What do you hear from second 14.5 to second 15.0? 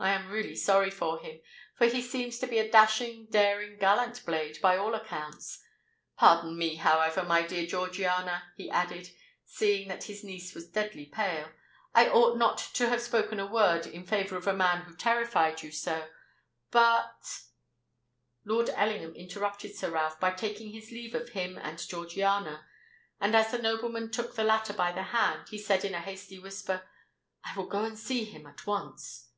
man who